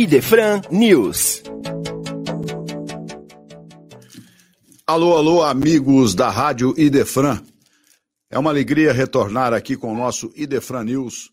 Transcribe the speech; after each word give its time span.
Idefran 0.00 0.62
News. 0.70 1.42
Alô, 4.86 5.14
alô, 5.14 5.42
amigos 5.42 6.14
da 6.14 6.30
Rádio 6.30 6.72
Idefran. 6.80 7.38
É 8.30 8.38
uma 8.38 8.48
alegria 8.48 8.94
retornar 8.94 9.52
aqui 9.52 9.76
com 9.76 9.92
o 9.92 9.94
nosso 9.94 10.32
Idefran 10.34 10.84
News, 10.84 11.30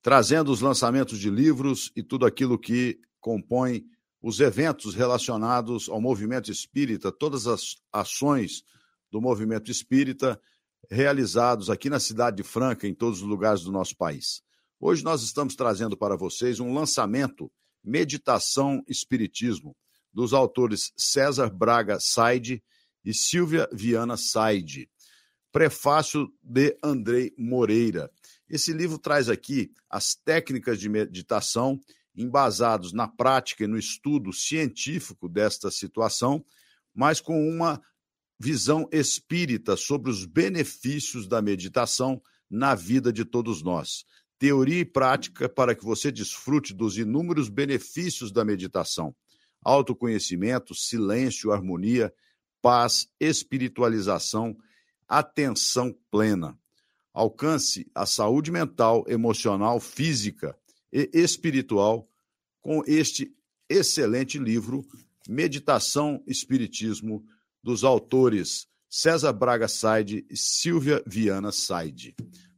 trazendo 0.00 0.52
os 0.52 0.60
lançamentos 0.60 1.18
de 1.18 1.28
livros 1.28 1.90
e 1.96 2.04
tudo 2.04 2.24
aquilo 2.24 2.56
que 2.56 3.00
compõe 3.20 3.82
os 4.22 4.38
eventos 4.38 4.94
relacionados 4.94 5.88
ao 5.88 6.00
movimento 6.00 6.52
espírita, 6.52 7.10
todas 7.10 7.48
as 7.48 7.74
ações 7.92 8.62
do 9.10 9.20
movimento 9.20 9.72
espírita 9.72 10.40
realizados 10.88 11.68
aqui 11.68 11.90
na 11.90 11.98
cidade 11.98 12.36
de 12.36 12.44
Franca, 12.44 12.86
em 12.86 12.94
todos 12.94 13.22
os 13.22 13.26
lugares 13.26 13.64
do 13.64 13.72
nosso 13.72 13.96
país. 13.96 14.40
Hoje 14.78 15.02
nós 15.02 15.24
estamos 15.24 15.56
trazendo 15.56 15.96
para 15.96 16.14
vocês 16.14 16.60
um 16.60 16.72
lançamento 16.72 17.50
Meditação 17.84 18.82
Espiritismo, 18.88 19.76
dos 20.12 20.32
autores 20.32 20.92
César 20.96 21.50
Braga 21.50 22.00
Saide 22.00 22.62
e 23.04 23.12
Silvia 23.12 23.68
Viana 23.72 24.16
Saide. 24.16 24.88
Prefácio 25.52 26.32
de 26.42 26.76
Andrei 26.82 27.32
Moreira. 27.38 28.10
Esse 28.48 28.72
livro 28.72 28.98
traz 28.98 29.28
aqui 29.28 29.70
as 29.88 30.14
técnicas 30.14 30.80
de 30.80 30.88
meditação 30.88 31.80
embasados 32.16 32.92
na 32.92 33.06
prática 33.06 33.64
e 33.64 33.66
no 33.66 33.78
estudo 33.78 34.32
científico 34.32 35.28
desta 35.28 35.70
situação, 35.70 36.44
mas 36.94 37.20
com 37.20 37.48
uma 37.48 37.82
visão 38.38 38.88
espírita 38.92 39.76
sobre 39.76 40.10
os 40.10 40.24
benefícios 40.24 41.26
da 41.26 41.40
meditação 41.40 42.20
na 42.48 42.74
vida 42.74 43.12
de 43.12 43.24
todos 43.24 43.62
nós. 43.62 44.04
Teoria 44.38 44.80
e 44.80 44.84
prática 44.84 45.48
para 45.48 45.74
que 45.74 45.84
você 45.84 46.10
desfrute 46.10 46.74
dos 46.74 46.98
inúmeros 46.98 47.48
benefícios 47.48 48.32
da 48.32 48.44
meditação: 48.44 49.14
autoconhecimento, 49.62 50.74
silêncio, 50.74 51.52
harmonia, 51.52 52.12
paz, 52.60 53.08
espiritualização, 53.20 54.56
atenção 55.08 55.96
plena. 56.10 56.58
Alcance 57.12 57.88
a 57.94 58.06
saúde 58.06 58.50
mental, 58.50 59.04
emocional, 59.06 59.78
física 59.78 60.58
e 60.92 61.08
espiritual 61.12 62.08
com 62.60 62.82
este 62.86 63.32
excelente 63.68 64.38
livro, 64.38 64.84
Meditação 65.28 66.22
Espiritismo 66.26 67.24
dos 67.62 67.84
autores 67.84 68.66
César 68.88 69.32
Braga 69.32 69.66
Saide 69.66 70.24
e 70.30 70.36
Silvia 70.36 71.02
Viana 71.06 71.50
Saide. 71.50 72.14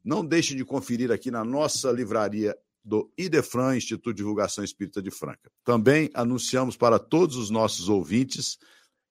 Não 0.07 0.25
deixe 0.25 0.55
de 0.55 0.65
conferir 0.65 1.11
aqui 1.11 1.33
na 1.33 1.45
nossa 1.45 1.91
livraria 1.91 2.57
do 2.85 3.13
Idefran, 3.19 3.77
Instituto 3.77 4.15
de 4.15 4.19
Divulgação 4.19 4.63
Espírita 4.63 5.03
de 5.03 5.11
Franca. 5.11 5.51
Também 5.65 6.09
anunciamos 6.15 6.77
para 6.77 6.97
todos 6.97 7.35
os 7.35 7.51
nossos 7.51 7.89
ouvintes 7.89 8.57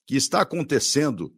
que 0.08 0.16
está 0.16 0.40
acontecendo 0.40 1.36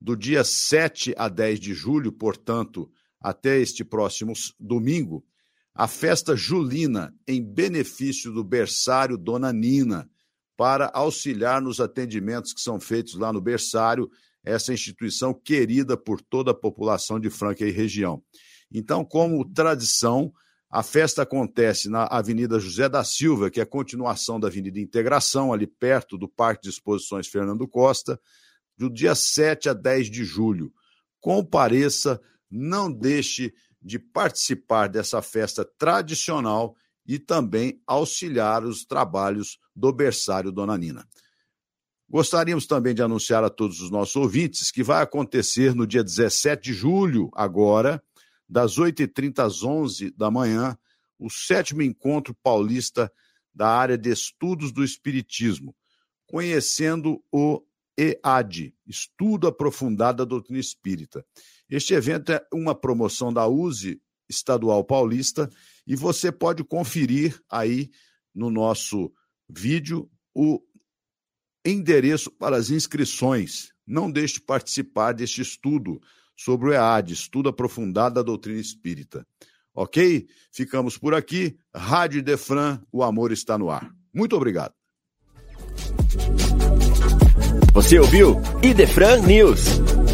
do 0.00 0.16
dia 0.16 0.42
7 0.42 1.14
a 1.16 1.28
10 1.28 1.60
de 1.60 1.72
julho, 1.72 2.10
portanto, 2.10 2.90
até 3.20 3.60
este 3.60 3.84
próximo 3.84 4.32
domingo, 4.58 5.24
a 5.72 5.86
festa 5.86 6.34
julina 6.34 7.14
em 7.28 7.40
benefício 7.40 8.32
do 8.32 8.42
berçário 8.42 9.16
Dona 9.16 9.52
Nina, 9.52 10.10
para 10.56 10.90
auxiliar 10.92 11.62
nos 11.62 11.78
atendimentos 11.78 12.52
que 12.52 12.60
são 12.60 12.80
feitos 12.80 13.14
lá 13.14 13.32
no 13.32 13.40
berçário, 13.40 14.10
essa 14.42 14.72
instituição 14.72 15.32
querida 15.32 15.96
por 15.96 16.20
toda 16.20 16.50
a 16.50 16.54
população 16.54 17.20
de 17.20 17.30
Franca 17.30 17.64
e 17.64 17.70
região. 17.70 18.20
Então, 18.70 19.04
como 19.04 19.44
tradição, 19.44 20.32
a 20.68 20.82
festa 20.82 21.22
acontece 21.22 21.88
na 21.88 22.04
Avenida 22.04 22.58
José 22.58 22.88
da 22.88 23.04
Silva, 23.04 23.50
que 23.50 23.60
é 23.60 23.62
a 23.62 23.66
continuação 23.66 24.38
da 24.38 24.48
Avenida 24.48 24.80
Integração, 24.80 25.52
ali 25.52 25.66
perto 25.66 26.18
do 26.18 26.28
Parque 26.28 26.64
de 26.64 26.70
Exposições 26.70 27.28
Fernando 27.28 27.66
Costa, 27.68 28.20
do 28.76 28.90
dia 28.90 29.14
7 29.14 29.68
a 29.68 29.72
10 29.72 30.10
de 30.10 30.24
julho. 30.24 30.72
Compareça, 31.20 32.20
não 32.50 32.92
deixe 32.92 33.54
de 33.80 33.98
participar 33.98 34.88
dessa 34.88 35.22
festa 35.22 35.64
tradicional 35.78 36.76
e 37.06 37.18
também 37.18 37.80
auxiliar 37.86 38.64
os 38.64 38.84
trabalhos 38.84 39.58
do 39.74 39.92
berçário 39.92 40.50
Dona 40.50 40.76
Nina. 40.76 41.06
Gostaríamos 42.08 42.66
também 42.66 42.94
de 42.94 43.02
anunciar 43.02 43.42
a 43.42 43.50
todos 43.50 43.80
os 43.80 43.90
nossos 43.90 44.16
ouvintes 44.16 44.70
que 44.70 44.82
vai 44.82 45.02
acontecer 45.02 45.74
no 45.74 45.86
dia 45.86 46.04
17 46.04 46.62
de 46.62 46.72
julho, 46.72 47.30
agora, 47.34 48.02
das 48.48 48.78
8h30 48.78 49.38
às 49.44 49.62
11 49.62 50.10
da 50.12 50.30
manhã, 50.30 50.78
o 51.18 51.30
sétimo 51.30 51.82
encontro 51.82 52.34
paulista 52.42 53.10
da 53.54 53.68
área 53.68 53.96
de 53.96 54.10
estudos 54.10 54.70
do 54.70 54.84
Espiritismo, 54.84 55.74
conhecendo 56.26 57.22
o 57.32 57.62
EAD, 57.98 58.74
Estudo 58.86 59.46
Aprofundado 59.46 60.18
da 60.18 60.24
Doutrina 60.24 60.60
Espírita. 60.60 61.24
Este 61.68 61.94
evento 61.94 62.32
é 62.32 62.46
uma 62.52 62.74
promoção 62.74 63.32
da 63.32 63.46
USE 63.48 64.00
Estadual 64.28 64.84
Paulista 64.84 65.50
e 65.86 65.96
você 65.96 66.30
pode 66.30 66.62
conferir 66.62 67.40
aí 67.50 67.90
no 68.34 68.50
nosso 68.50 69.10
vídeo 69.48 70.10
o 70.34 70.60
endereço 71.64 72.30
para 72.30 72.56
as 72.56 72.70
inscrições. 72.70 73.72
Não 73.86 74.10
deixe 74.10 74.34
de 74.34 74.40
participar 74.42 75.12
deste 75.12 75.40
estudo 75.40 76.00
sobre 76.36 76.70
o 76.70 76.72
EAD, 76.72 77.12
Estudo 77.12 77.48
Aprofundado 77.48 78.16
da 78.16 78.22
Doutrina 78.22 78.60
Espírita. 78.60 79.26
Ok? 79.74 80.26
Ficamos 80.52 80.96
por 80.96 81.14
aqui. 81.14 81.56
Rádio 81.74 82.22
Defran, 82.22 82.80
o 82.92 83.02
amor 83.02 83.32
está 83.32 83.58
no 83.58 83.70
ar. 83.70 83.90
Muito 84.12 84.36
obrigado. 84.36 84.72
Você 87.74 87.98
ouviu 87.98 88.40
Idefran 88.62 89.20
News. 89.22 90.05